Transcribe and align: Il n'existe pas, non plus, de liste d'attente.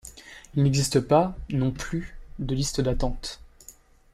Il 0.55 0.63
n'existe 0.63 0.99
pas, 0.99 1.37
non 1.51 1.69
plus, 1.69 2.15
de 2.39 2.55
liste 2.55 2.81
d'attente. 2.81 3.39